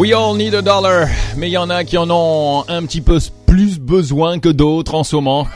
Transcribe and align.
We 0.00 0.14
all 0.14 0.34
need 0.34 0.54
a 0.54 0.62
dollar, 0.62 1.08
mais 1.36 1.50
il 1.50 1.52
y 1.52 1.58
en 1.58 1.68
a 1.68 1.84
qui 1.84 1.98
en 1.98 2.10
ont 2.10 2.64
un 2.68 2.86
petit 2.86 3.02
peu 3.02 3.18
plus 3.44 3.78
besoin 3.78 4.38
que 4.38 4.48
d'autres 4.48 4.94
en 4.94 5.04
ce 5.04 5.14
moment. 5.14 5.46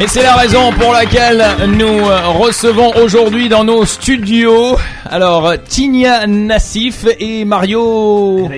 Et 0.00 0.08
c'est 0.08 0.24
la 0.24 0.34
raison 0.34 0.72
pour 0.72 0.92
laquelle 0.92 1.44
nous 1.68 1.84
euh, 1.84 2.26
recevons 2.30 2.92
aujourd'hui 2.96 3.48
dans 3.48 3.62
nos 3.62 3.84
studios, 3.84 4.76
alors 5.04 5.52
Tinia 5.68 6.26
Nassif 6.26 7.06
et 7.20 7.44
Mario... 7.44 8.48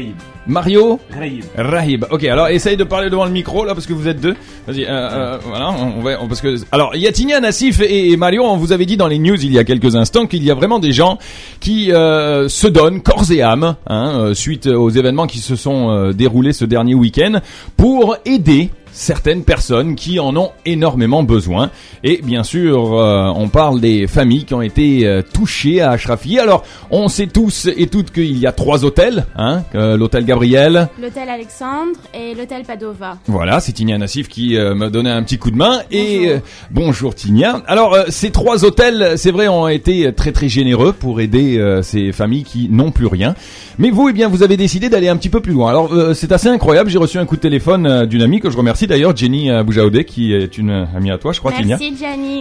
Mario 0.50 0.98
Raïb. 1.16 1.44
Rahib. 1.56 2.04
Ok, 2.10 2.24
alors 2.24 2.48
essaye 2.48 2.76
de 2.76 2.84
parler 2.84 3.08
devant 3.08 3.24
le 3.24 3.30
micro 3.30 3.64
là 3.64 3.74
parce 3.74 3.86
que 3.86 3.92
vous 3.92 4.08
êtes 4.08 4.20
deux. 4.20 4.34
Vas-y, 4.66 4.84
euh, 4.84 4.88
euh, 4.90 5.38
voilà, 5.46 5.70
on 5.70 6.00
va, 6.00 6.20
on- 6.20 6.28
parce 6.28 6.40
que 6.40 6.56
alors 6.72 6.90
il 6.94 7.00
y 7.00 7.06
a 7.06 7.12
Tinia 7.12 7.40
Nassif 7.40 7.80
et, 7.80 8.10
et 8.10 8.16
Mario. 8.16 8.42
On 8.44 8.56
vous 8.56 8.72
avait 8.72 8.86
dit 8.86 8.96
dans 8.96 9.06
les 9.08 9.18
news 9.18 9.36
il 9.42 9.52
y 9.52 9.58
a 9.58 9.64
quelques 9.64 9.94
instants 9.96 10.26
qu'il 10.26 10.42
y 10.42 10.50
a 10.50 10.54
vraiment 10.54 10.78
des 10.80 10.92
gens 10.92 11.18
qui 11.60 11.92
euh, 11.92 12.48
se 12.48 12.66
donnent 12.66 13.00
corps 13.02 13.30
et 13.30 13.42
âme 13.42 13.76
hein, 13.86 14.12
euh, 14.20 14.34
suite 14.34 14.66
aux 14.66 14.90
événements 14.90 15.26
qui 15.26 15.38
se 15.38 15.56
sont 15.56 16.10
déroulés 16.12 16.52
ce 16.52 16.64
dernier 16.64 16.94
week-end 16.94 17.40
pour 17.76 18.16
aider 18.24 18.70
certaines 18.92 19.44
personnes 19.44 19.94
qui 19.94 20.18
en 20.20 20.36
ont 20.36 20.50
énormément 20.64 21.22
besoin. 21.22 21.70
Et 22.04 22.20
bien 22.22 22.42
sûr, 22.42 22.94
euh, 22.94 23.32
on 23.34 23.48
parle 23.48 23.80
des 23.80 24.06
familles 24.06 24.44
qui 24.44 24.54
ont 24.54 24.62
été 24.62 25.06
euh, 25.06 25.22
touchées 25.22 25.80
à 25.80 25.92
Ashrafi. 25.92 26.38
Alors, 26.38 26.64
on 26.90 27.08
sait 27.08 27.26
tous 27.26 27.68
et 27.76 27.86
toutes 27.86 28.10
qu'il 28.10 28.38
y 28.38 28.46
a 28.46 28.52
trois 28.52 28.84
hôtels, 28.84 29.26
hein, 29.36 29.62
euh, 29.74 29.96
l'hôtel 29.96 30.24
Gabriel, 30.24 30.88
L'hôtel 31.00 31.28
Alexandre 31.28 31.98
et 32.14 32.34
l'hôtel 32.34 32.62
Padova. 32.64 33.18
voilà, 33.26 33.60
c'est 33.60 33.72
Tinia 33.72 33.98
Nassif 33.98 34.28
qui 34.28 34.56
m'a 34.56 34.90
donné 34.90 35.10
un 35.10 35.22
petit 35.22 35.38
coup 35.38 35.50
de 35.50 35.56
main. 35.56 35.80
Et 35.90 36.28
bonjour 36.70 37.14
Tinia. 37.14 37.62
Alors 37.66 37.96
ces 38.08 38.30
trois 38.30 38.64
hôtels, 38.64 39.14
c'est 39.16 39.30
vrai, 39.30 39.48
ont 39.48 39.68
été 39.68 40.12
très 40.12 40.32
très 40.32 40.48
généreux 40.48 40.92
pour 40.92 41.20
aider 41.20 41.80
ces 41.82 42.12
familles 42.12 42.44
qui 42.44 42.68
n'ont 42.70 42.90
plus 42.90 43.06
rien. 43.06 43.34
Mais 43.78 43.90
vous, 43.90 44.08
eh 44.08 44.12
bien, 44.12 44.28
vous 44.28 44.42
avez 44.42 44.56
décidé 44.56 44.88
d'aller 44.88 45.08
un 45.08 45.16
petit 45.16 45.28
peu 45.28 45.40
plus 45.40 45.52
loin. 45.52 45.70
Alors 45.70 45.90
c'est 46.14 46.32
assez 46.32 46.48
incroyable. 46.48 46.90
J'ai 46.90 46.98
reçu 46.98 47.18
un 47.18 47.26
coup 47.26 47.36
de 47.36 47.40
téléphone 47.40 48.06
d'une 48.06 48.22
amie 48.22 48.40
que 48.40 48.50
je 48.50 48.56
remercie 48.56 48.79
d'ailleurs, 48.86 49.16
Jenny 49.16 49.50
euh, 49.50 49.62
Boujaoudé, 49.62 50.04
qui 50.04 50.32
est 50.34 50.58
une 50.58 50.88
amie 50.94 51.10
à 51.10 51.18
toi, 51.18 51.32
je 51.32 51.38
crois. 51.38 51.52
Merci. 51.52 51.94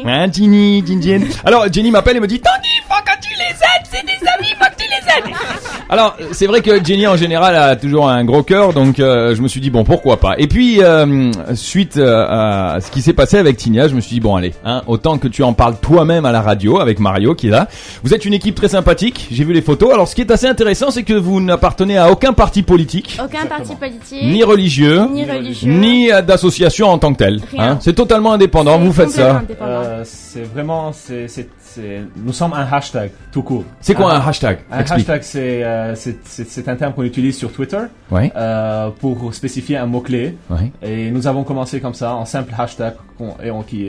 Hein, 0.05 0.31
Jenny, 0.31 0.83
Jenny, 0.85 1.01
Jenny. 1.01 1.27
Alors, 1.43 1.71
Jenny 1.71 1.91
m'appelle 1.91 2.17
et 2.17 2.19
me 2.19 2.27
dit, 2.27 2.39
Tony, 2.39 2.69
faut 2.87 3.03
que 3.03 3.19
tu 3.21 3.33
les 3.33 3.51
aides, 3.51 3.85
c'est 3.89 4.05
des 4.05 4.27
amis, 4.27 4.53
faut 4.59 4.65
que 4.65 4.78
les 4.89 5.29
aides. 5.29 5.35
Alors, 5.91 6.15
c'est 6.33 6.45
vrai 6.45 6.61
que 6.61 6.83
Jenny, 6.83 7.07
en 7.07 7.15
général, 7.17 7.55
a 7.55 7.75
toujours 7.75 8.07
un 8.09 8.23
gros 8.23 8.43
cœur, 8.43 8.73
donc 8.73 8.99
euh, 8.99 9.33
je 9.35 9.41
me 9.41 9.47
suis 9.47 9.59
dit, 9.59 9.69
bon, 9.71 9.83
pourquoi 9.83 10.17
pas. 10.17 10.35
Et 10.37 10.45
puis, 10.47 10.83
euh, 10.83 11.31
suite 11.55 11.97
euh, 11.97 12.25
à 12.75 12.79
ce 12.81 12.91
qui 12.91 13.01
s'est 13.01 13.13
passé 13.13 13.37
avec 13.37 13.57
Tinia, 13.57 13.87
je 13.87 13.95
me 13.95 14.01
suis 14.01 14.13
dit, 14.15 14.19
bon, 14.19 14.35
allez, 14.35 14.53
hein, 14.63 14.83
autant 14.87 15.17
que 15.17 15.27
tu 15.27 15.41
en 15.41 15.53
parles 15.53 15.77
toi-même 15.81 16.25
à 16.25 16.31
la 16.31 16.41
radio, 16.41 16.79
avec 16.79 16.99
Mario 16.99 17.33
qui 17.33 17.47
est 17.47 17.51
là. 17.51 17.67
Vous 18.03 18.13
êtes 18.13 18.25
une 18.25 18.33
équipe 18.33 18.53
très 18.55 18.67
sympathique, 18.67 19.27
j'ai 19.31 19.43
vu 19.43 19.53
les 19.53 19.61
photos. 19.63 19.91
Alors, 19.93 20.07
ce 20.07 20.13
qui 20.15 20.21
est 20.21 20.31
assez 20.31 20.45
intéressant, 20.47 20.91
c'est 20.91 21.03
que 21.03 21.13
vous 21.13 21.41
n'appartenez 21.41 21.97
à 21.97 22.11
aucun 22.11 22.33
parti 22.33 22.61
politique, 22.61 23.17
Aucun 23.23 23.45
parti 23.47 23.75
politique. 23.75 24.21
ni 24.23 24.43
religieux, 24.43 25.07
ni 25.11 25.25
religieux. 25.25 25.71
ni 25.71 26.11
euh, 26.11 26.21
d'association 26.21 26.87
en 26.89 26.99
tant 26.99 27.13
que 27.13 27.17
telle. 27.17 27.39
Hein. 27.57 27.77
C'est 27.81 27.93
totalement 27.95 28.33
indépendant, 28.33 28.77
vous 28.77 28.93
faites 28.93 29.09
ça. 29.11 29.41
Euh, 29.61 30.01
c'est 30.05 30.43
vraiment, 30.43 30.91
c'est- 30.93 31.27
nous 32.15 32.33
sommes 32.33 32.53
un 32.53 32.65
hashtag 32.71 33.11
tout 33.31 33.41
court. 33.43 33.63
C'est 33.81 33.93
quoi 33.93 34.13
Un- 34.13 34.19
un 34.21 34.27
hashtag? 34.27 34.59
Un 34.71 34.79
Explique. 34.79 35.01
hashtag, 35.09 35.21
c'est, 35.23 35.63
euh, 35.63 35.95
c'est, 35.95 36.67
un 36.67 36.75
terme 36.75 36.93
qu'on 36.93 37.03
utilise 37.03 37.37
sur 37.37 37.51
Twitter 37.51 37.81
Ouais. 38.11 38.31
euh, 38.35 38.89
pour 38.99 39.33
spécifier 39.33 39.77
un 39.77 39.85
mot-clé. 39.85 40.37
Ouais. 40.49 40.71
Et 40.81 41.11
nous 41.11 41.27
avons 41.27 41.43
commencé 41.43 41.79
comme 41.79 41.93
ça, 41.93 42.13
en 42.15 42.25
simple 42.25 42.53
hashtag 42.57 42.93
qu'on, 43.17 43.35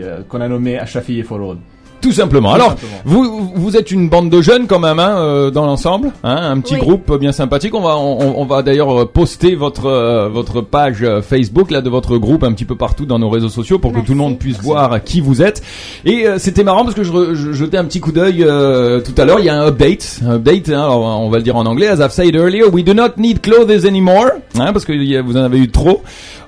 euh, 0.02 0.22
a 0.40 0.48
nommé 0.48 0.78
Ashafi 0.78 1.18
et. 1.20 1.58
Tout 2.00 2.12
simplement. 2.12 2.50
Tout 2.50 2.54
Alors, 2.54 2.68
simplement. 2.70 3.00
vous 3.04 3.52
vous 3.54 3.76
êtes 3.76 3.90
une 3.90 4.08
bande 4.08 4.30
de 4.30 4.40
jeunes 4.40 4.66
quand 4.66 4.78
même 4.78 4.98
hein, 4.98 5.16
euh, 5.18 5.50
dans 5.50 5.66
l'ensemble, 5.66 6.12
hein, 6.24 6.36
un 6.52 6.60
petit 6.60 6.74
Oui. 6.74 6.80
groupe 6.80 7.18
bien 7.18 7.32
sympathique. 7.32 7.74
On 7.74 7.80
va 7.82 7.96
on, 7.98 8.40
on 8.40 8.44
va 8.46 8.62
d'ailleurs 8.62 9.02
euh, 9.02 9.04
poster 9.04 9.54
votre 9.54 9.86
euh, 9.86 10.28
votre 10.28 10.60
page 10.62 11.04
Facebook 11.22 11.70
là 11.70 11.80
de 11.82 11.90
votre 11.90 12.16
groupe 12.18 12.42
un 12.44 12.52
petit 12.52 12.64
peu 12.64 12.74
partout 12.76 13.06
dans 13.06 13.18
nos 13.18 13.28
réseaux 13.28 13.48
sociaux 13.48 13.78
pour 13.78 13.92
que 13.92 14.00
tout 14.00 14.12
le 14.12 14.18
monde 14.18 14.38
puisse 14.38 14.60
voir 14.60 15.02
qui 15.04 15.20
vous 15.20 15.42
êtes. 15.42 15.62
Et 16.04 16.26
euh, 16.26 16.38
c'était 16.38 16.64
marrant 16.64 16.84
parce 16.84 16.94
que 16.94 17.02
je, 17.04 17.12
re- 17.12 17.34
je 17.34 17.52
jetais 17.52 17.76
un 17.76 17.84
petit 17.84 18.00
coup 18.00 18.12
d'œil 18.12 18.44
euh, 18.44 19.00
tout 19.00 19.14
à 19.18 19.24
l'heure. 19.24 19.38
Il 19.40 19.44
y 19.46 19.48
a 19.50 19.54
un 19.60 19.66
update, 19.66 20.20
un 20.26 20.34
update. 20.36 20.68
Hein, 20.70 20.82
alors 20.82 21.02
on 21.20 21.28
va 21.30 21.36
le 21.38 21.42
dire 21.44 21.56
en 21.56 21.66
anglais. 21.66 21.88
As 21.88 21.96
I've 21.98 22.12
said 22.12 22.34
earlier, 22.34 22.64
we 22.64 22.82
do 22.84 22.94
not 22.94 23.10
need 23.18 23.40
clothes 23.40 23.84
anymore, 23.86 24.26
hein, 24.58 24.72
parce 24.72 24.84
que 24.84 24.92
il 24.92 25.04
y 25.04 25.16
a- 25.16 25.22
vous 25.22 25.36
en 25.36 25.42
avez 25.42 25.58
eu 25.58 25.68
trop. 25.70 26.02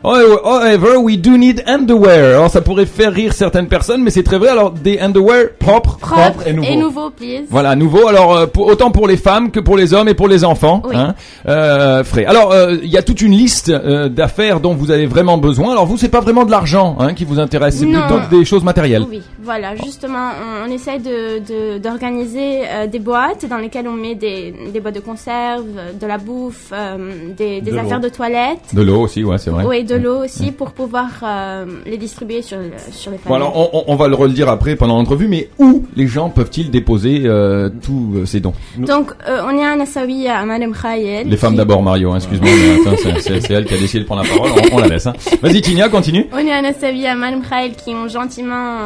However, 0.05 0.97
we 1.01 1.17
do 1.17 1.37
need 1.37 1.63
underwear. 1.67 2.37
Alors 2.39 2.51
ça 2.51 2.61
pourrait 2.61 2.87
faire 2.87 3.13
rire 3.13 3.33
certaines 3.33 3.69
personnes, 3.69 4.03
mais 4.03 4.11
c'est 4.11 4.23
très 4.25 4.39
vrai. 4.39 4.49
Alors 4.49 4.71
des 4.73 4.99
underwear 4.99 5.42
Propre 5.59 5.99
et 6.47 6.77
nouveau. 6.77 7.11
please. 7.11 7.45
Voilà, 7.51 7.75
nouveau. 7.77 8.07
Alors 8.09 8.35
euh, 8.37 8.47
pour- 8.47 8.67
autant 8.67 8.91
pour 8.91 9.07
les 9.09 9.17
femmes 9.17 9.51
que 9.51 9.61
pour 9.61 9.77
les 9.77 9.95
hommes 9.95 10.09
et 10.09 10.15
pour 10.15 10.29
les 10.29 10.45
enfants. 10.45 10.83
Oui. 10.89 10.95
Hein, 10.97 11.15
euh, 11.49 12.05
frais. 12.05 12.25
Alors 12.25 12.53
euh, 12.53 12.77
il 12.83 12.91
y 12.91 12.97
a 12.97 13.03
toute 13.03 13.21
une 13.23 13.33
liste 13.33 13.71
d'affaires 13.71 14.61
dont 14.61 14.75
vous 14.75 14.91
avez 14.91 15.07
vraiment 15.07 15.39
besoin. 15.39 15.73
Alors 15.73 15.87
vous, 15.87 15.97
c'est 15.97 16.09
pas 16.09 16.21
vraiment 16.21 16.45
de 16.45 16.51
l'argent 16.51 16.97
hein, 16.99 17.15
qui 17.15 17.25
vous 17.25 17.39
intéresse, 17.39 17.77
c'est 17.77 17.87
plutôt 17.87 18.21
des 18.31 18.45
choses 18.45 18.65
matérielles. 18.65 19.05
Oui, 19.09 19.23
voilà, 19.43 19.75
justement, 19.77 20.31
on, 20.65 20.69
on 20.69 20.73
essaye 20.73 20.99
de, 21.01 21.39
de- 21.41 21.79
d'organiser 21.79 22.61
des 22.91 22.99
boîtes 22.99 23.47
dans 23.49 23.59
lesquelles 23.59 23.89
on 23.89 23.93
met 23.97 24.15
des, 24.15 24.55
des 24.73 24.81
boîtes 24.81 24.95
de 24.95 25.01
conserve, 25.01 25.65
de 26.01 26.07
la 26.07 26.19
bouffe, 26.19 26.73
des, 27.37 27.61
des 27.61 27.71
De 27.71 27.77
affaires 27.79 28.01
de 28.01 28.09
toilette. 28.09 28.75
De 28.75 28.83
l'eau 28.83 29.01
aussi, 29.03 29.25
ouais, 29.25 29.39
c'est 29.39 29.51
vrai. 29.51 29.65
Oui, 29.67 29.85
de 29.85 29.95
l'eau 29.97 30.25
aussi 30.25 30.53
pour 30.53 30.73
pouvoir 30.73 31.09
euh, 31.23 31.65
les 31.87 31.97
distribuer 31.97 32.43
sur, 32.43 32.59
sur 32.93 33.11
les 33.11 33.19
Bon 33.19 33.25
familles. 33.35 33.37
alors 33.49 33.57
on, 33.75 33.79
on- 33.79 33.85
on 33.93 33.97
va 33.97 34.09
le 34.09 34.15
redire 34.15 34.49
après 34.49 34.77
pendant 34.77 34.97
l'entrevue, 34.97 35.29
mais 35.33 35.49
où 35.59 35.83
les 35.97 36.07
gens 36.07 36.29
peuvent-ils 36.29 36.71
déposer 36.71 37.23
euh, 37.25 37.71
tous 37.83 38.13
euh, 38.17 38.27
ces 38.27 38.41
dons? 38.41 38.53
Donc, 38.77 39.13
euh, 39.27 39.41
on 39.47 39.57
est 39.59 39.65
à 39.65 39.75
Nassawi 39.77 40.29
à 40.29 40.45
Madame 40.45 40.75
Khayel. 40.75 41.27
Les 41.27 41.37
femmes 41.39 41.57
d'abord, 41.57 41.83
Mario. 41.83 42.13
hein, 42.13 42.17
Excuse-moi, 42.17 42.51
c'est- 43.31 43.51
elle 43.51 43.65
qui 43.65 43.73
a 43.75 43.79
décidé 43.79 44.01
de 44.01 44.05
prendre 44.05 44.23
la 44.23 44.29
parole. 44.29 44.51
On, 44.73 44.77
on 44.77 44.79
la 44.81 44.89
laisse. 44.89 45.07
Hein. 45.07 45.15
Vas-y, 45.41 45.63
Tinia, 45.63 45.89
continue. 45.89 46.27
On 46.35 46.39
est 46.39 46.53
à 46.53 46.61
Nassawi 46.61 47.07
à 47.07 47.15
Madame 47.15 47.41
Khayel 47.49 47.73
qui 47.75 47.91
ont 47.95 48.09
gentiment, 48.09 48.79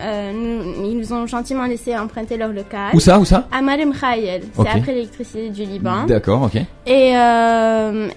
nous, 0.00 0.88
ils 0.90 0.96
nous 0.98 1.12
ont 1.12 1.26
gentiment 1.26 1.66
laissé 1.66 1.96
emprunter 1.96 2.36
leur 2.38 2.48
local. 2.52 2.90
Où 2.94 3.00
ça, 3.00 3.18
où 3.20 3.24
ça? 3.26 3.46
À 3.52 3.60
Madame 3.60 3.92
Khayel, 3.92 4.42
c'est 4.56 4.68
après 4.68 4.92
l'électricité 4.94 5.50
du 5.50 5.64
Liban. 5.64 6.06
D'accord, 6.08 6.42
ok. 6.44 6.60
Et, 6.86 7.12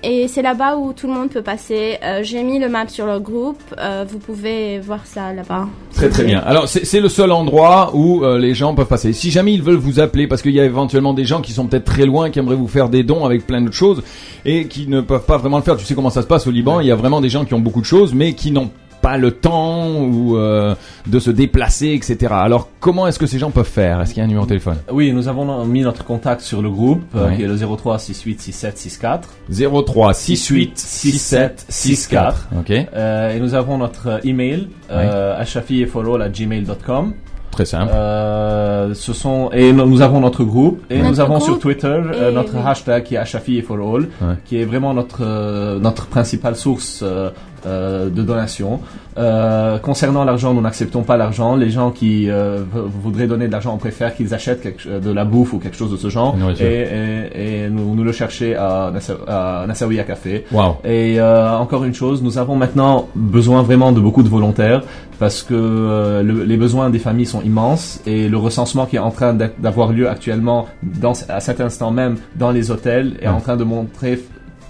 et 0.04 0.28
c'est 0.30 0.42
là-bas 0.42 0.78
où 0.78 0.94
tout 0.94 1.08
le 1.08 1.14
monde 1.14 1.30
peut 1.30 1.42
passer. 1.42 1.98
J'ai 2.22 2.44
mis 2.44 2.60
le 2.60 2.70
map 2.70 2.88
sur 2.88 3.06
leur 3.06 3.20
groupe. 3.20 3.62
Vous 4.08 4.20
pouvez 4.20 4.80
voir 4.80 5.06
ça 5.06 5.34
là-bas. 5.34 5.68
Très 6.04 6.10
très 6.10 6.24
bien. 6.26 6.40
Alors 6.40 6.68
c'est 6.68 7.00
le 7.00 7.08
seul 7.08 7.32
endroit 7.32 7.92
où 7.94 8.26
euh, 8.26 8.38
les 8.38 8.54
gens 8.54 8.76
peuvent 8.76 8.88
passer. 8.88 9.14
Si 9.14 9.32
jamais 9.32 9.54
ils 9.54 9.64
veulent 9.64 9.76
vous 9.76 10.02
appeler, 10.02 10.28
parce 10.28 10.42
qu'il 10.42 10.52
y 10.52 10.60
a 10.60 10.66
éventuellement 10.66 11.14
des 11.14 11.24
gens 11.24 11.40
qui 11.40 11.54
sont 11.54 11.66
peut-être 11.66 11.86
très 11.86 12.06
loin, 12.06 12.30
qui 12.30 12.40
aimeraient 12.40 12.58
vous 12.58 12.68
faire 12.68 12.90
des 12.90 13.04
dons 13.04 13.24
avec 13.24 13.48
plein 13.48 13.62
d'autres 13.62 13.74
choses 13.74 14.04
et 14.44 14.68
qui 14.68 14.88
ne 14.88 15.00
peuvent 15.00 15.26
pas 15.26 15.38
vraiment 15.38 15.56
le 15.58 15.64
faire. 15.64 15.78
Tu 15.78 15.86
sais 15.86 15.96
comment 15.96 16.10
ça 16.10 16.22
se 16.22 16.28
passe 16.28 16.46
au 16.46 16.52
Liban. 16.52 16.82
Il 16.82 16.88
y 16.88 16.92
a 16.92 16.96
vraiment 16.98 17.22
des 17.22 17.30
gens 17.30 17.46
qui 17.46 17.54
ont 17.54 17.62
beaucoup 17.62 17.80
de 17.80 17.86
choses, 17.86 18.14
mais 18.14 18.34
qui 18.34 18.52
n'ont 18.52 18.70
pas 19.04 19.18
le 19.18 19.32
temps 19.32 19.88
ou 20.02 20.38
euh, 20.38 20.74
de 21.06 21.20
se 21.20 21.30
déplacer, 21.30 21.90
etc. 21.94 22.34
Alors 22.36 22.70
comment 22.80 23.06
est-ce 23.08 23.20
que 23.20 23.28
ces 23.28 23.38
gens 23.38 23.52
peuvent 23.52 23.66
faire? 23.82 24.02
Est-ce 24.02 24.14
qu'il 24.14 24.20
y 24.20 24.22
a 24.22 24.26
un 24.26 24.28
numéro 24.28 24.46
de 24.46 24.50
téléphone? 24.50 24.78
Oui, 24.92 25.12
nous 25.14 25.28
avons 25.28 25.66
mis 25.66 25.82
notre 25.82 26.04
contact 26.06 26.42
sur 26.42 26.62
le 26.64 26.70
groupe, 26.72 27.04
euh, 27.16 27.28
Ouais. 27.28 27.36
qui 27.36 27.44
est 27.44 27.48
le 27.48 27.56
03 27.58 28.00
68 28.00 28.42
67 28.42 28.78
64. 28.80 29.30
03 29.86 30.14
68 30.14 30.80
67 30.80 31.66
64. 31.70 32.48
Ok, 32.60 32.72
Euh, 32.96 33.36
et 33.36 33.40
nous 33.40 33.54
avons 33.54 33.78
notre 33.78 34.08
euh, 34.08 34.18
email, 34.24 34.70
euh, 34.92 35.36
gmail.com. 36.34 37.14
très 37.52 37.66
simple. 37.66 37.92
Euh, 37.94 38.94
ce 38.96 39.14
sont 39.14 39.50
et 39.54 39.72
nous 39.74 39.86
nous 39.86 40.02
avons 40.02 40.20
notre 40.20 40.44
groupe 40.44 40.82
et 40.90 40.98
Notre 40.98 41.10
nous 41.10 41.20
avons 41.20 41.40
sur 41.40 41.60
Twitter 41.60 41.88
euh, 41.88 42.32
notre 42.32 42.56
oui. 42.56 42.62
hashtag 42.66 43.04
qui 43.04 43.14
est 43.16 43.18
Ashafi 43.20 43.58
et 43.58 43.62
for 43.62 43.78
all, 43.78 44.04
Ouais. 44.22 44.36
qui 44.46 44.58
est 44.60 44.66
vraiment 44.66 44.94
notre 44.94 45.22
euh, 45.22 45.78
notre 45.80 46.08
principale 46.08 46.56
source 46.56 47.04
euh, 47.66 48.10
de 48.10 48.22
donation. 48.22 48.80
Euh, 49.18 49.78
concernant 49.78 50.24
l'argent, 50.24 50.54
nous 50.54 50.62
n'acceptons 50.62 51.04
pas 51.04 51.18
l'argent. 51.18 51.56
Les 51.56 51.70
gens 51.70 51.92
qui 51.92 52.30
euh, 52.30 52.64
voudraient 52.74 53.28
donner 53.28 53.48
de 53.48 53.52
l'argent, 53.52 53.74
on 53.74 53.78
préfère 53.78 54.16
qu'ils 54.16 54.34
achètent 54.34 54.62
quelque, 54.62 55.00
de 55.00 55.12
la 55.12 55.24
bouffe 55.26 55.54
ou 55.54 55.60
quelque 55.60 55.78
chose 55.78 55.92
de 55.92 55.98
ce 55.98 56.10
genre 56.10 56.34
et, 56.36 56.40
nourriture. 56.40 56.66
et, 56.66 57.66
et 57.66 57.70
nous, 57.70 57.94
nous 57.96 58.04
le 58.04 58.12
chercher 58.12 58.56
à, 58.56 58.92
à 59.28 59.66
Nassaouia 59.68 60.04
Café. 60.04 60.46
Waouh. 60.52 60.76
Et 60.84 61.22
encore 61.22 61.84
une 61.84 61.94
chose, 61.94 62.22
nous 62.24 62.38
avons 62.38 62.56
maintenant 62.56 63.08
besoin 63.16 63.62
vraiment 63.62 63.92
de 63.92 64.00
beaucoup 64.00 64.24
de 64.24 64.30
volontaires 64.30 64.82
parce 65.20 65.44
que 65.44 66.22
le- 66.24 66.44
les 66.44 66.58
besoins 66.58 66.90
des 66.90 67.00
familles 67.00 67.28
sont 67.28 67.42
immenses 67.44 68.02
et 68.08 68.28
le 68.28 68.38
recensement 68.38 68.86
qui 68.88 68.96
est 68.96 69.00
en 69.00 69.12
train 69.12 69.34
d'avoir 69.60 69.94
lieu 69.94 70.10
actuellement 70.10 70.68
dans, 70.82 71.14
à 71.30 71.40
cet 71.40 71.62
instant 71.62 71.92
même 71.92 72.18
dans 72.36 72.52
les 72.52 72.72
hôtels 72.72 73.14
est 73.22 73.28
Ouais. 73.28 73.34
en 73.34 73.40
train 73.40 73.56
de 73.56 73.64
montrer 73.64 74.20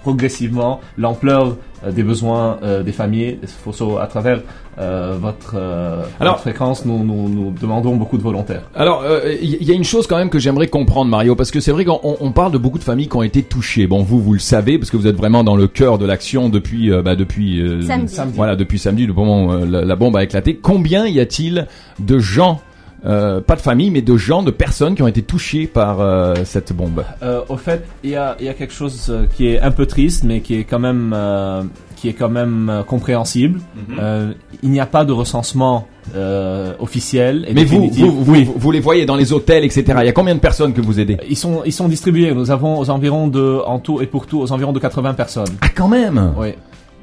progressivement 0.04 0.80
l'ampleur 0.98 1.56
euh, 1.86 1.92
des 1.92 2.04
besoins 2.04 2.58
euh, 2.64 2.84
des 2.84 2.92
familles. 2.92 3.40
Faut- 3.64 3.98
à 3.98 4.08
travers 4.08 4.42
euh, 4.80 5.16
votre, 5.20 5.56
euh, 5.56 6.04
Alors- 6.20 6.34
votre 6.34 6.42
fréquence, 6.44 6.86
nous, 6.86 7.04
nous, 7.04 7.30
nous 7.30 7.52
demandons 7.60 7.96
beaucoup 7.96 8.18
de 8.18 8.24
volontaires. 8.24 8.64
Alors, 8.76 9.04
euh, 9.04 9.34
il 9.42 9.64
y 9.64 9.72
a 9.72 9.74
une 9.76 9.84
chose 9.84 10.06
quand 10.08 10.18
même 10.18 10.30
que 10.30 10.40
j'aimerais 10.40 10.68
comprendre, 10.68 11.10
Mario, 11.10 11.36
parce 11.36 11.52
que 11.52 11.60
c'est 11.60 11.72
vrai 11.72 11.86
qu'on 11.86 12.00
on 12.04 12.32
parle 12.32 12.52
de 12.52 12.58
beaucoup 12.58 12.78
de 12.80 12.84
familles 12.84 13.08
qui 13.10 13.16
ont 13.18 13.24
été 13.24 13.42
touchées. 13.44 13.88
Bon, 13.88 14.02
vous, 14.04 14.20
vous 14.22 14.34
le 14.34 14.40
savez, 14.40 14.78
parce 14.78 14.90
que 14.92 14.98
vous 14.98 15.08
êtes 15.08 15.16
vraiment 15.16 15.44
dans 15.44 15.56
le 15.56 15.68
cœur 15.68 15.98
de 15.98 16.06
l'action 16.06 16.50
depuis, 16.50 16.92
euh, 16.92 17.02
bah, 17.02 17.16
depuis 17.16 17.62
euh, 17.62 17.82
Samedi. 17.82 18.14
Samedi. 18.14 18.36
Voilà, 18.38 18.56
depuis 18.56 18.78
samedi, 18.80 19.06
le 19.06 19.14
moment 19.14 19.46
où 19.46 19.52
euh, 19.54 19.66
la, 19.66 19.86
la 19.86 19.96
bombe 19.96 20.16
a 20.18 20.24
éclaté. 20.24 20.56
Combien 20.62 21.08
y 21.08 21.20
a-t-il 21.20 21.68
de 22.00 22.20
gens 22.20 22.62
euh, 23.06 23.42
pas 23.42 23.56
de 23.56 23.62
famille, 23.62 23.92
mais 23.92 24.02
de 24.02 24.16
gens, 24.18 24.44
de 24.44 24.52
personnes 24.52 24.96
qui 24.96 25.04
ont 25.04 25.08
été 25.08 25.22
touchées 25.22 25.68
par 25.68 26.00
euh, 26.00 26.36
cette 26.46 26.74
bombe. 26.74 27.04
Euh, 27.22 27.42
au 27.50 27.58
fait, 27.58 27.86
il 28.04 28.12
y 28.12 28.16
a, 28.16 28.36
y 28.40 28.48
a 28.48 28.54
quelque 28.54 28.74
chose 28.74 29.08
euh, 29.10 29.26
qui 29.36 29.48
est 29.48 29.60
un 29.60 29.72
peu 29.72 29.86
triste, 29.86 30.24
mais 30.24 30.42
qui 30.42 30.56
est 30.56 30.64
quand 30.64 30.80
même, 30.80 31.14
euh, 31.16 31.64
qui 31.98 32.10
est 32.10 32.14
quand 32.14 32.30
même 32.30 32.70
euh, 32.70 32.84
compréhensible. 32.84 33.60
Mhm. 33.76 33.98
Euh, 34.00 34.32
il 34.62 34.72
n'y 34.72 34.80
a 34.80 34.86
pas 34.86 35.04
de 35.06 35.12
recensement 35.12 35.88
euh, 36.16 36.74
officiel 36.80 37.46
et 37.48 37.54
Mais 37.54 37.64
vous, 37.66 37.90
vous, 37.90 38.24
vous, 38.24 38.54
vous 38.56 38.72
les 38.72 38.80
voyez 38.80 39.06
dans 39.06 39.16
les 39.16 39.34
hôtels, 39.34 39.64
etc. 39.64 39.84
Il 40.02 40.06
y 40.06 40.10
a 40.10 40.14
combien 40.14 40.36
de 40.36 40.40
personnes 40.40 40.74
que 40.74 40.82
vous 40.82 41.00
aidez? 41.00 41.18
Ils 41.30 41.38
sont, 41.38 41.62
ils 41.66 41.72
sont 41.74 41.88
distribués. 41.88 42.34
Nous 42.34 42.52
avons 42.52 42.78
aux 42.80 42.90
environs 42.90 43.28
de, 43.28 43.62
en 43.66 43.80
tout 43.80 44.02
et 44.02 44.06
pour 44.06 44.28
tout, 44.28 44.40
aux 44.40 44.52
environs 44.52 44.74
de 44.74 44.80
80 44.80 45.14
personnes. 45.14 45.48
Ah, 45.62 45.68
quand 45.76 45.88
même 45.88 46.34
Oui. 46.38 46.50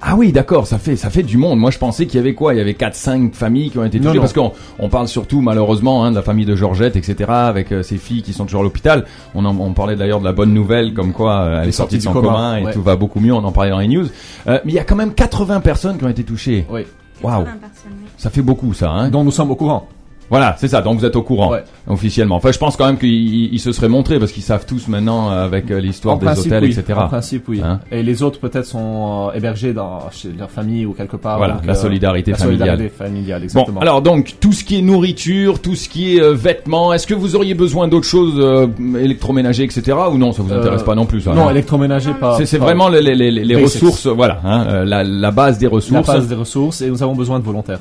Ah 0.02 0.16
oui, 0.16 0.32
d'accord, 0.32 0.66
ça 0.66 0.78
fait 0.78 0.96
ça 0.96 1.10
fait 1.10 1.22
du 1.22 1.36
monde. 1.36 1.58
Moi, 1.58 1.70
je 1.70 1.78
pensais 1.78 2.06
qu'il 2.06 2.16
y 2.16 2.20
avait 2.20 2.34
quoi? 2.34 2.54
Il 2.54 2.58
y 2.58 2.60
avait 2.60 2.74
4 2.74 2.94
5 2.94 3.34
familles 3.34 3.70
qui 3.70 3.78
ont 3.78 3.84
été 3.84 3.98
touchées 3.98 4.14
non. 4.14 4.20
parce 4.20 4.32
qu'on 4.32 4.52
on 4.78 4.88
parle 4.88 5.08
surtout 5.08 5.42
malheureusement 5.42 6.04
hein, 6.04 6.10
de 6.10 6.16
la 6.16 6.22
famille 6.22 6.46
de 6.46 6.56
Georgette, 6.56 6.96
etc. 6.96 7.30
Avec 7.30 7.70
euh, 7.70 7.82
ses 7.82 7.98
filles 7.98 8.22
qui 8.22 8.32
sont 8.32 8.44
toujours 8.46 8.62
à 8.62 8.64
l'hôpital. 8.64 9.04
On, 9.34 9.44
en, 9.44 9.58
on 9.58 9.72
parlait 9.74 9.96
d'ailleurs 9.96 10.20
de 10.20 10.24
la 10.24 10.32
bonne 10.32 10.54
nouvelle, 10.54 10.94
comme 10.94 11.12
quoi 11.12 11.40
euh, 11.40 11.62
elle 11.62 11.68
est 11.68 11.72
sortie 11.72 11.96
de 11.96 12.00
du 12.00 12.04
son 12.06 12.12
coma, 12.12 12.28
coma 12.28 12.60
et 12.60 12.64
ouais. 12.64 12.72
tout 12.72 12.82
va 12.82 12.96
beaucoup 12.96 13.20
mieux. 13.20 13.34
On 13.34 13.44
en 13.44 13.52
parlait 13.52 13.70
dans 13.70 13.78
les 13.78 13.88
news. 13.88 14.06
Euh, 14.46 14.58
mais 14.64 14.72
il 14.72 14.74
y 14.74 14.78
a 14.78 14.84
quand 14.84 14.96
même 14.96 15.12
80 15.12 15.60
personnes 15.60 15.98
qui 15.98 16.04
ont 16.04 16.08
été 16.08 16.24
touchées. 16.24 16.66
Oui. 16.70 16.82
Waouh, 17.22 17.44
80 17.44 17.58
personnes, 17.60 17.92
oui. 18.02 18.08
ça 18.16 18.30
fait 18.30 18.42
beaucoup 18.42 18.72
ça. 18.72 18.90
Hein? 18.90 19.10
Dont 19.10 19.24
nous 19.24 19.30
sommes 19.30 19.50
au 19.50 19.56
courant. 19.56 19.86
Voilà, 20.30 20.54
c'est 20.58 20.68
ça. 20.68 20.80
Donc 20.80 20.98
vous 21.00 21.04
êtes 21.04 21.16
au 21.16 21.22
courant 21.22 21.50
Ouais. 21.50 21.64
officiellement. 21.88 22.36
Enfin, 22.36 22.52
je 22.52 22.58
pense 22.58 22.76
quand 22.76 22.86
même 22.86 22.98
qu'ils 22.98 23.52
ils 23.52 23.58
se 23.58 23.72
seraient 23.72 23.88
montrés 23.88 24.18
parce 24.18 24.32
qu'ils 24.32 24.42
savent 24.42 24.64
tous 24.64 24.88
maintenant 24.88 25.30
euh, 25.30 25.44
avec 25.44 25.70
euh, 25.70 25.80
l'histoire 25.80 26.18
des 26.18 26.26
principe, 26.26 26.46
hôtels, 26.46 26.64
oui. 26.64 26.70
etc. 26.78 26.98
En 27.02 27.08
principe, 27.08 27.48
oui. 27.48 27.60
Hein 27.64 27.80
et 27.90 28.02
les 28.02 28.22
autres 28.22 28.38
peut-être 28.40 28.64
sont 28.66 29.30
euh, 29.30 29.36
hébergés 29.36 29.72
dans 29.72 30.08
chez 30.12 30.30
leur 30.38 30.50
famille 30.50 30.86
ou 30.86 30.92
quelque 30.92 31.16
part. 31.16 31.38
Voilà, 31.38 31.54
Donc, 31.54 31.66
la 31.66 31.74
solidarité 31.74 32.30
la 32.30 32.36
familiale. 32.38 32.68
solidarité 32.68 32.94
familiale, 32.96 33.40
Bon, 33.40 33.44
exactement. 33.44 33.80
alors 33.80 34.02
donc 34.02 34.36
tout 34.40 34.52
ce 34.52 34.62
qui 34.64 34.78
est 34.78 34.82
nourriture, 34.82 35.60
tout 35.60 35.74
ce 35.74 35.88
qui 35.88 36.16
est 36.16 36.22
euh, 36.22 36.32
vêtements, 36.34 36.92
est-ce 36.92 37.06
que 37.06 37.14
vous 37.14 37.34
auriez 37.36 37.54
besoin 37.54 37.88
d'autres 37.88 38.06
choses 38.06 38.34
euh, 38.38 38.68
électroménager, 38.98 39.64
etc. 39.64 39.96
ou 40.12 40.16
non, 40.18 40.32
ça 40.32 40.42
vous 40.42 40.52
intéresse 40.52 40.82
pas 40.84 40.94
non 40.94 41.06
plus 41.06 41.26
non, 41.26 41.48
hein 41.48 41.50
électroménager 41.50 42.12
pas. 42.14 42.38
C'est 42.44 42.58
vraiment 42.58 42.88
les, 42.88 43.02
les, 43.02 43.14
les, 43.14 43.30
les 43.30 43.54
Basics. 43.54 43.82
ressources, 43.82 44.06
voilà, 44.06 44.40
hein, 44.44 44.84
la, 44.84 45.02
la 45.04 45.30
base 45.32 45.58
des 45.58 45.66
la 45.66 45.72
ressources. 45.72 46.06
base 46.06 46.28
des 46.28 46.34
ressources 46.34 46.80
et 46.82 46.88
nous 46.88 47.02
avons 47.02 47.14
besoin 47.14 47.38
de 47.40 47.44
volontaires. 47.44 47.80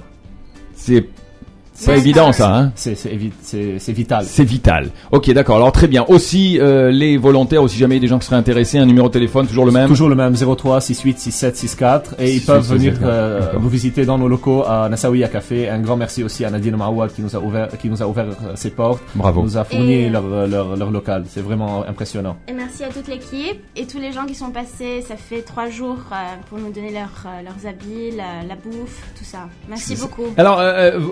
C'est 0.74 1.06
pas 1.86 1.92
Ouais, 1.94 1.98
évident 2.00 2.32
ça- 2.32 2.56
hein. 2.56 2.72
C'est 2.76 2.96
c'est 2.96 3.10
évi- 3.10 3.32
c'est 3.42 3.80
c'est 3.80 3.92
vital. 3.94 4.26
C'est 4.28 4.44
vital. 4.44 4.90
Ok, 5.12 5.32
d'accord. 5.32 5.56
Alors 5.58 5.72
très 5.72 5.88
bien. 5.88 6.06
Aussi 6.08 6.60
euh, 6.60 6.92
les 6.92 7.18
volontaires, 7.18 7.64
aussi 7.64 7.78
jamais 7.78 7.96
il 7.96 7.98
y 7.98 8.02
a 8.02 8.02
des 8.02 8.08
gens 8.08 8.20
qui 8.20 8.26
seraient 8.26 8.36
intéressés, 8.38 8.78
un 8.78 8.86
numéro 8.86 9.08
de 9.08 9.14
téléphone 9.14 9.48
toujours 9.48 9.66
le 9.66 9.72
même? 9.72 9.88
Toujours 9.88 10.10
le 10.10 10.16
même 10.16 10.36
03 10.36 10.82
68 10.82 11.20
67 11.20 11.56
64 11.58 12.16
et 12.20 12.34
ils 12.36 12.42
68, 12.42 12.46
peuvent 12.46 12.78
venir 12.78 12.94
64, 12.96 13.10
euh, 13.56 13.60
nous 13.60 13.70
visiter 13.70 14.06
dans 14.06 14.18
nos 14.18 14.28
locaux 14.28 14.64
à 14.68 14.90
Nassaouia 14.90 15.28
Café. 15.28 15.70
Un 15.70 15.80
grand 15.80 15.96
merci 15.98 16.24
aussi 16.24 16.46
à 16.46 16.50
Nadine 16.50 16.76
Maouad 16.76 17.14
qui 17.14 17.22
nous 17.22 17.36
a 17.36 17.40
ouvert 17.40 17.68
qui 17.82 17.90
nous 17.90 18.02
a 18.04 18.08
ouvert 18.08 18.26
euh, 18.28 18.52
ses 18.56 18.72
portes, 18.72 19.02
Bravo. 19.16 19.44
nous 19.44 19.58
a 19.58 19.64
fourni 19.64 19.94
Et- 19.94 20.10
leur, 20.10 20.24
leur 20.48 20.76
leur 20.76 20.92
local. 20.92 21.24
C'est 21.30 21.42
vraiment 21.42 21.86
impressionnant. 21.88 22.36
Et 22.48 22.54
merci 22.54 22.84
à 22.84 22.90
toute 22.90 23.08
l'équipe 23.08 23.60
et 23.76 23.86
tous 23.86 24.00
les 24.00 24.12
gens 24.12 24.26
qui 24.26 24.36
sont 24.36 24.52
passés. 24.52 25.02
Ça 25.08 25.16
fait 25.16 25.42
trois 25.42 25.70
jours 25.70 25.98
euh, 26.12 26.16
pour 26.50 26.58
nous 26.60 26.72
donner 26.72 26.92
leur, 26.92 27.12
leurs 27.44 27.70
habits, 27.70 28.12
la, 28.18 28.48
la 28.48 28.56
bouffe, 28.56 29.02
tout 29.18 29.24
ça. 29.24 29.48
Merci 29.70 29.96
beaucoup. 29.96 30.24
Alors 30.38 30.62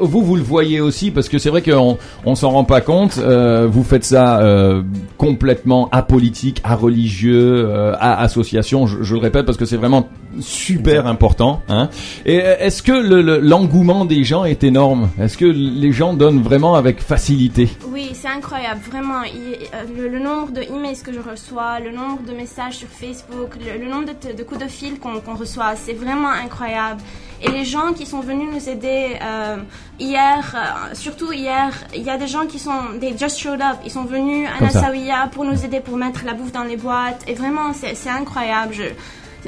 vous 0.02 0.22
vous 0.24 0.36
le 0.36 0.42
voyez 0.42 0.57
aussi 0.82 1.12
parce 1.12 1.30
que 1.30 1.38
c'est 1.38 1.50
vrai 1.50 1.62
qu'on 1.62 1.98
on 2.26 2.36
s'en 2.36 2.50
rend 2.50 2.64
pas 2.64 2.82
compte. 2.82 3.18
euh, 3.18 3.68
vous 3.70 3.84
faites 3.84 4.04
ça 4.04 4.40
euh, 4.42 4.82
complètement 5.18 5.90
apolitique, 5.92 6.62
à 6.64 6.76
religieux, 6.76 7.68
euh, 7.70 7.94
à 8.00 8.22
association. 8.22 8.88
Je 8.88 9.14
le 9.14 9.20
répète 9.20 9.46
parce 9.46 9.58
que 9.58 9.66
c'est 9.66 9.78
vraiment 9.78 10.08
super 10.42 11.08
important. 11.08 11.62
Hein. 11.70 11.90
Et 12.26 12.42
euh, 12.44 12.56
est-ce 12.60 12.82
que 12.82 12.92
le- 12.92 13.22
le- 13.22 13.40
l'engouement 13.40 14.06
des 14.06 14.24
gens 14.24 14.44
est 14.46 14.64
énorme? 14.64 15.10
Est-ce 15.20 15.38
que 15.38 15.46
les 15.46 15.92
gens 15.92 16.14
donnent 16.14 16.42
vraiment 16.42 16.76
avec 16.76 17.02
facilité? 17.02 17.70
Oui, 17.90 18.12
c'est 18.14 18.28
incroyable, 18.28 18.82
vraiment. 18.90 19.24
Il- 19.24 19.38
euh, 19.74 19.84
le, 19.98 20.08
le 20.10 20.20
nombre 20.20 20.52
de 20.52 20.62
emails 20.62 21.02
que 21.04 21.12
je 21.14 21.20
reçois, 21.20 21.80
le 21.80 21.92
nombre 21.92 22.22
de 22.28 22.34
messages 22.34 22.76
sur 22.78 22.88
Facebook, 22.88 23.52
le, 23.80 23.90
nombre 23.90 24.06
de, 24.38 24.44
coups 24.44 24.62
de 24.62 24.68
fil 24.70 25.00
qu'on 25.00 25.36
reçoit, 25.36 25.76
c'est 25.76 25.94
vraiment 25.94 26.30
incroyable. 26.30 27.02
Et 27.42 27.50
les 27.52 27.66
gens 27.66 27.94
qui 27.96 28.06
sont 28.08 28.20
venus 28.22 28.48
nous 28.52 28.68
aider 28.70 29.16
euh, 29.22 29.58
hier, 30.00 30.56
euh, 30.56 30.94
surtout 30.96 31.32
hier, 31.32 31.72
il 31.96 32.02
y 32.02 32.10
a 32.10 32.18
des 32.18 32.28
gens 32.28 32.48
qui 32.48 32.58
sont, 32.58 32.72
they 33.00 33.14
just 33.18 33.38
showed 33.40 33.62
up, 33.62 33.78
ils 33.86 33.92
sont 33.92 34.06
venus 34.06 34.48
à. 34.60 34.64
Nassauia 34.64 35.30
pour 35.32 35.46
nous 35.46 35.64
aider 35.64 35.80
pour 35.80 35.98
mettre 35.98 36.26
la 36.26 36.34
bouffe 36.34 36.52
dans 36.52 36.64
les 36.64 36.78
boîtes. 36.78 37.24
Et 37.28 37.34
vraiment, 37.36 37.74
c'est 37.74 37.96
c'est 37.96 38.10
incroyable. 38.10 38.74
Je, 38.74 38.84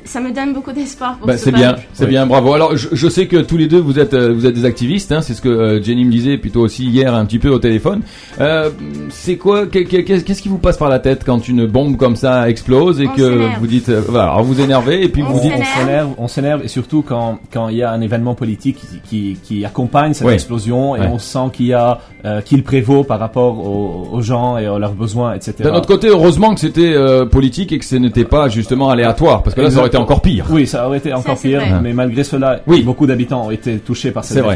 ça 0.06 0.20
me 0.20 0.32
donne 0.32 0.54
beaucoup 0.54 0.72
d'espoir 0.72 1.18
pour 1.18 1.28
Bah, 1.28 1.38
ce 1.38 1.46
c'est 1.46 1.52
bien, 1.52 1.74
peuple. 1.74 1.88
c'est 1.94 2.04
Oui. 2.06 2.10
bien, 2.12 2.26
bravo. 2.26 2.54
Alors, 2.54 2.76
je, 2.76 2.88
je 2.92 3.08
sais 3.10 3.28
que 3.28 3.38
tous 3.38 3.58
les 3.58 3.68
deux 3.68 3.80
vous 3.80 4.00
êtes 4.00 4.14
euh, 4.14 4.34
vous 4.34 4.46
êtes 4.46 4.54
des 4.56 4.66
activistes, 4.66 5.12
hein, 5.12 5.22
c'est 5.22 5.34
ce 5.34 5.42
que 5.42 5.50
euh, 5.50 5.82
Jenny 5.82 6.06
me 6.06 6.12
disait 6.12 6.38
plutôt 6.38 6.62
aussi 6.62 6.86
hier 6.86 7.14
un 7.14 7.26
petit 7.26 7.40
peu 7.40 7.50
au 7.50 7.60
téléphone. 7.60 8.02
Euh, 8.40 8.70
c'est 9.10 9.38
quoi 9.38 9.66
que- 9.66 9.80
que- 9.80 10.00
Qu'est-ce 10.20 10.42
qui 10.42 10.50
vous 10.50 10.58
passe 10.58 10.78
par 10.78 10.90
la 10.90 11.00
tête 11.00 11.24
quand 11.26 11.48
une 11.48 11.66
bombe 11.66 11.98
comme 11.98 12.16
ça 12.16 12.50
explose 12.50 13.02
et 13.02 13.08
On 13.08 13.12
que 13.16 13.60
vous 13.60 13.68
dites, 13.68 13.90
euh, 13.90 14.02
voilà, 14.08 14.32
alors 14.32 14.44
vous 14.44 14.62
énervez 14.62 15.04
et 15.04 15.10
puis 15.10 15.24
On 15.24 15.32
vous 15.32 15.40
dites, 15.40 15.54
on 15.58 15.80
s'énerve. 15.80 16.10
on 16.18 16.28
s'énerve 16.28 16.64
et 16.64 16.68
surtout 16.68 17.02
quand 17.02 17.40
quand 17.52 17.70
il 17.70 17.78
y 17.78 17.84
a 17.84 17.92
un 17.92 18.02
événement 18.02 18.36
politique 18.36 18.78
qui 18.78 19.00
qui, 19.10 19.38
qui 19.44 19.66
accompagne 19.66 20.14
cette 20.14 20.28
explosion 20.30 20.96
et 20.96 21.00
Ouais. 21.02 21.08
on 21.12 21.20
sent 21.20 21.50
qu'il 21.54 21.68
y 21.68 21.74
a 21.74 22.00
euh, 22.26 22.42
qu'il 22.42 22.64
prévaut 22.64 23.04
par 23.04 23.20
rapport 23.20 23.58
aux, 23.66 24.10
aux 24.12 24.22
gens 24.22 24.58
et 24.58 24.66
à 24.66 24.78
leurs 24.78 24.94
besoins, 24.94 25.34
etc. 25.36 25.54
d'un 25.64 25.74
autre 25.74 25.88
côté, 25.88 26.08
heureusement 26.10 26.54
que 26.54 26.60
c'était 26.60 26.92
euh, 26.94 27.26
politique 27.26 27.72
et 27.72 27.80
que 27.80 27.86
ce 27.86 27.96
n'était 27.96 28.26
pas 28.26 28.50
justement 28.50 28.90
aléatoire, 28.90 29.42
parce 29.42 29.56
que 29.56 29.62
là, 29.62 29.70
ça 29.80 29.82
aurait 29.82 29.88
été 29.90 29.98
encore 29.98 30.22
pire. 30.22 30.46
Oui, 30.50 30.68
ça 30.68 30.88
aurait 30.88 30.98
été 31.00 31.14
encore 31.14 31.38
pire, 31.40 31.60
vrai. 31.62 31.80
mais 31.82 31.94
malgré 31.94 32.24
cela, 32.24 32.60
Oui. 32.68 32.84
beaucoup 32.84 33.08
d'habitants 33.08 33.48
ont 33.48 33.52
été 33.52 33.78
touchés 33.80 34.12
par 34.12 34.24
cette 34.24 34.44
vrai. 34.44 34.56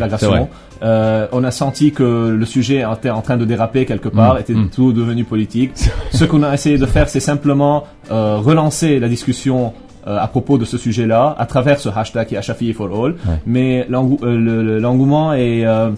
Euh, 0.84 1.28
on 1.32 1.44
a 1.44 1.52
senti 1.52 1.92
que 1.92 2.30
le 2.38 2.46
sujet 2.46 2.84
était 2.98 3.10
en 3.10 3.22
train 3.22 3.38
de 3.38 3.46
déraper 3.46 3.86
quelque 3.86 4.10
part, 4.10 4.36
Mm, 4.36 4.40
était 4.40 4.54
mm. 4.54 4.70
tout 4.70 4.92
devenu 4.94 5.24
politique. 5.24 5.72
Ce 6.12 6.26
qu'on 6.26 6.44
a 6.44 6.54
essayé 6.54 6.78
de 6.78 6.86
faire, 6.86 7.08
c'est 7.10 7.20
simplement 7.22 7.86
euh, 8.12 8.38
relancer 8.38 9.00
la 9.00 9.08
discussion 9.08 9.74
euh, 10.08 10.18
à 10.20 10.28
propos 10.28 10.58
de 10.58 10.66
ce 10.66 10.78
sujet-là 10.78 11.34
à 11.38 11.46
travers 11.46 11.80
ce 11.80 11.88
hashtag 11.88 12.28
qui 12.28 12.36
est 12.36 12.42
Shafi 12.42 12.74
for 12.74 12.88
All. 12.88 13.12
Ouais. 13.12 13.18
Mais 13.46 13.88
euh, 13.90 14.38
le- 14.38 14.62
le- 14.64 14.80
l'engouement 14.80 15.34
et, 15.34 15.66
euh, 15.66 15.92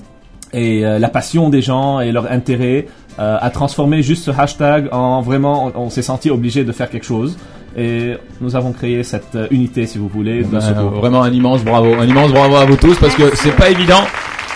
et 0.53 0.85
euh, 0.85 0.99
la 0.99 1.09
passion 1.09 1.49
des 1.49 1.61
gens 1.63 1.99
et 1.99 2.11
leur 2.11 2.31
intérêt 2.31 2.85
euh, 3.17 3.37
a 3.41 3.49
transformé 3.49 4.03
juste 4.03 4.23
ce 4.25 4.31
hashtag 4.31 4.89
en 4.91 5.21
vraiment, 5.21 5.71
on, 5.75 5.85
on 5.85 5.89
s'est 5.89 6.03
senti 6.03 6.29
obligé 6.29 6.63
de 6.63 6.71
faire 6.71 6.89
quelque 6.91 7.05
chose. 7.05 7.35
Et 7.77 8.13
nous 8.39 8.55
avons 8.55 8.71
créé 8.71 9.03
cette 9.03 9.35
euh, 9.35 9.47
unité, 9.51 9.85
si 9.85 9.97
vous 9.97 10.07
voulez, 10.07 10.43
de 10.43 10.47
Ben, 10.47 10.59
vraiment 10.59 11.23
un 11.23 11.31
immense 11.31 11.63
bravo, 11.63 11.93
un 11.93 12.05
immense 12.05 12.31
bravo 12.31 12.55
à 12.55 12.65
vous 12.65 12.77
tous 12.77 12.97
parce 12.97 13.15
que 13.15 13.35
c'est 13.35 13.55
pas 13.55 13.69
évident. 13.69 14.01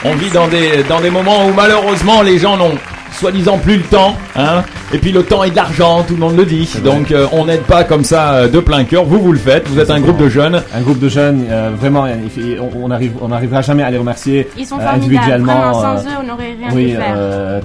On 0.06 0.16
vit 0.16 0.30
dans 0.30 0.48
des 0.48 0.84
dans 0.88 1.02
des 1.02 1.10
moments 1.10 1.46
où 1.46 1.54
malheureusement 1.54 2.22
les 2.22 2.38
gens 2.38 2.56
n'ont 2.56 2.78
soi-disant 3.14 3.58
plus 3.58 3.78
le 3.78 3.84
temps, 3.84 4.16
hein. 4.36 4.64
Et 4.94 4.98
puis 4.98 5.12
le 5.12 5.24
temps 5.24 5.44
est 5.44 5.52
de 5.52 5.56
l'argent, 5.56 6.04
tout 6.08 6.14
le 6.16 6.20
monde 6.20 6.36
le 6.38 6.46
dit. 6.46 6.70
Donc 6.84 7.12
euh, 7.12 7.28
on 7.32 7.46
n'aide 7.46 7.62
pas 7.62 7.84
comme 7.84 8.04
ça 8.04 8.34
euh, 8.34 8.48
de 8.48 8.60
plein 8.60 8.84
cœur. 8.86 9.06
Vous 9.06 9.20
vous 9.20 9.32
le 9.32 9.38
faites. 9.40 9.68
Vous 9.68 9.80
êtes 9.80 9.92
un 9.92 10.00
groupe 10.00 10.18
de 10.18 10.30
jeunes. 10.30 10.62
Un 10.74 10.82
groupe 10.82 11.00
de 11.00 11.10
jeunes, 11.10 11.46
euh, 11.50 11.70
vraiment, 11.80 12.06
il 12.08 12.60
on, 12.82 12.90
arrive, 12.92 13.12
on 13.22 13.28
n'arrivera 13.28 13.62
jamais 13.62 13.84
à 13.84 13.92
les 13.92 13.98
remercier 13.98 14.48
Ils 14.58 14.66
sont 14.66 14.76
euh, 14.80 14.84
formidables. 14.84 15.04
individuellement. 15.06 15.54
Vraiment, 15.72 15.74
sans 15.98 16.04
eux, 16.06 16.14
on 16.24 16.28
n'aurait 16.28 16.56
rien 16.60 16.70
oui, 16.74 16.92
faire. 16.94 17.14
euh, 17.16 17.60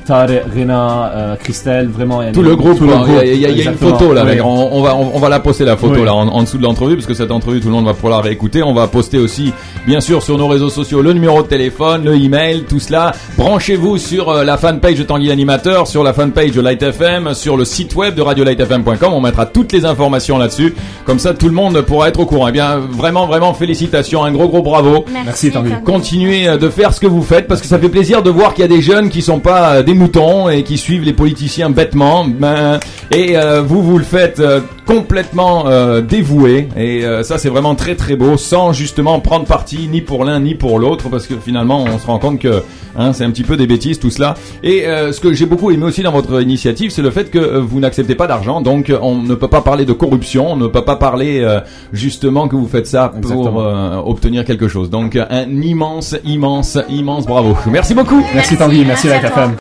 Rena, 0.54 1.12
euh, 1.14 1.36
Christelle, 1.36 1.88
vraiment. 1.88 2.22
il 2.22 2.26
y 2.26 2.28
a 2.28 2.32
Tout 2.32 2.42
le 2.42 2.56
groupe. 2.56 2.78
tout 2.78 2.84
le 2.86 2.92
quoi. 2.94 3.04
Il 3.06 3.12
y 3.12 3.14
a- 3.14 3.16
groupe, 3.16 3.22
il 3.24 3.28
y, 3.28 3.30
a- 3.30 3.34
il 3.34 3.40
y 3.40 3.46
a 3.46 3.48
une 3.48 3.56
exactement. 3.58 3.98
photo 3.98 4.12
là. 4.12 4.24
Oui. 4.26 4.40
on, 4.42 4.76
on 4.76 4.82
va 4.82 4.94
on, 4.96 5.12
on 5.14 5.18
va 5.18 5.28
la 5.28 5.40
poster 5.40 5.64
la 5.64 5.76
photo 5.76 5.94
Oui. 6.00 6.04
là 6.04 6.14
en, 6.14 6.28
en 6.28 6.42
dessous 6.42 6.58
de 6.58 6.62
l'entrevue 6.62 6.94
parce 6.96 7.06
que 7.06 7.14
cette 7.14 7.30
entrevue 7.30 7.60
tout 7.60 7.68
le 7.68 7.74
monde 7.74 7.86
va 7.86 7.94
pouvoir 7.94 8.18
la 8.18 8.22
réécouter. 8.22 8.62
On 8.62 8.74
va 8.74 8.86
poster 8.86 9.18
aussi 9.18 9.52
bien 9.86 10.00
sûr 10.00 10.22
sur 10.22 10.36
nos 10.38 10.48
réseaux 10.48 10.68
sociaux 10.70 11.02
le 11.02 11.12
numéro 11.12 11.42
de 11.42 11.48
téléphone, 11.48 12.04
le 12.04 12.14
email, 12.16 12.64
tout 12.68 12.78
cela. 12.80 13.12
Branchez-vous 13.38 13.98
sur 13.98 14.28
euh, 14.30 14.44
la 14.44 14.56
fanpage 14.56 14.98
de 14.98 15.02
Tanguy 15.04 15.30
Animateur, 15.34 15.88
sur 15.88 16.04
la 16.04 16.12
fanpage 16.12 16.52
de 16.52 16.60
Light 16.60 16.80
FM, 16.80 17.34
sur 17.34 17.56
le 17.56 17.64
site 17.64 17.96
web 17.96 18.14
de 18.14 18.22
radiolightfm.com. 18.22 19.12
On 19.12 19.20
mettra 19.20 19.46
toutes 19.46 19.72
les 19.72 19.84
informations 19.84 20.38
là-dessus. 20.38 20.76
Comme 21.04 21.18
ça 21.18 21.34
tout 21.34 21.48
le 21.48 21.54
monde 21.54 21.80
pourra 21.82 22.08
être 22.08 22.20
au 22.20 22.24
courant. 22.24 22.46
Eh 22.46 22.52
bien 22.52 22.78
vraiment 22.78 23.26
vraiment 23.26 23.52
félicitations, 23.52 24.22
un 24.22 24.30
gros 24.30 24.46
gros 24.46 24.62
bravo. 24.62 25.04
Merci, 25.12 25.50
Tanguy. 25.50 25.72
Continuez 25.84 26.46
euh, 26.46 26.56
de 26.56 26.68
faire 26.68 26.94
ce 26.94 27.00
que 27.00 27.08
vous 27.08 27.22
faites 27.22 27.48
parce 27.48 27.60
que 27.60 27.66
ça 27.66 27.80
fait 27.80 27.88
plaisir 27.88 28.22
de 28.22 28.30
voir 28.30 28.54
qu'il 28.54 28.62
y 28.62 28.64
a 28.64 28.68
des 28.68 28.80
jeunes 28.80 29.08
qui 29.08 29.22
sont 29.22 29.40
pas 29.40 29.74
euh, 29.74 29.82
des 29.82 29.94
moutons 29.94 30.48
et 30.48 30.62
qui 30.62 30.78
suivent 30.78 31.02
les 31.02 31.12
politiciens 31.12 31.70
bêtement. 31.70 32.24
Ben, 32.24 32.78
et 33.10 33.36
euh, 33.36 33.60
vous 33.62 33.82
vous 33.82 33.98
le 33.98 34.04
faites 34.04 34.38
euh, 34.38 34.60
complètement 34.86 35.66
euh, 35.66 36.00
dévoué 36.00 36.68
et 36.76 37.04
euh, 37.04 37.22
ça 37.22 37.38
c'est 37.38 37.48
vraiment 37.48 37.74
très 37.74 37.94
très 37.94 38.16
beau 38.16 38.36
sans 38.36 38.72
justement 38.72 39.18
prendre 39.20 39.46
parti 39.46 39.88
ni 39.90 40.00
pour 40.00 40.24
l'un 40.24 40.40
ni 40.40 40.54
pour 40.54 40.78
l'autre 40.78 41.08
parce 41.08 41.26
que 41.26 41.34
finalement 41.36 41.84
on 41.84 41.98
se 41.98 42.06
rend 42.06 42.18
compte 42.18 42.38
que 42.38 42.62
hein, 42.96 43.12
c'est 43.12 43.24
un 43.24 43.30
petit 43.30 43.44
peu 43.44 43.56
des 43.56 43.66
bêtises 43.66 43.98
tout 43.98 44.10
cela. 44.10 44.34
Et 44.62 44.86
euh, 44.86 45.12
ce 45.12 45.20
que 45.20 45.32
j'ai 45.32 45.46
beaucoup 45.46 45.70
aimé 45.70 45.84
aussi 45.84 46.02
dans 46.02 46.12
votre 46.12 46.40
initiative 46.42 46.90
c'est 46.90 47.02
le 47.02 47.10
fait 47.10 47.30
que 47.30 47.38
euh, 47.38 47.60
vous 47.60 47.80
n'acceptez 47.80 48.14
pas 48.14 48.26
d'argent 48.26 48.60
donc 48.60 48.90
euh, 48.90 48.98
on 49.02 49.16
ne 49.22 49.34
peut 49.34 49.48
pas 49.48 49.60
parler 49.60 49.84
de 49.84 49.92
corruption, 49.92 50.52
on 50.52 50.56
ne 50.56 50.66
peut 50.66 50.84
pas 50.84 50.96
parler 50.96 51.40
euh, 51.40 51.60
justement 51.92 52.48
que 52.48 52.56
vous 52.56 52.66
faites 52.66 52.86
ça 52.86 53.12
pour 53.22 53.60
euh, 53.60 53.96
obtenir 54.04 54.44
quelque 54.44 54.68
chose. 54.68 54.90
Donc 54.90 55.16
un 55.16 55.48
immense, 55.62 56.16
immense, 56.24 56.78
immense 56.88 57.26
bravo. 57.26 57.56
Merci 57.70 57.94
beaucoup. 57.94 58.22
Merci 58.34 58.56
Tanguy, 58.56 58.84
merci, 58.84 59.08
Merci 59.08 59.26
à 59.26 59.30
la. 59.30 59.44
FM. 59.44 59.52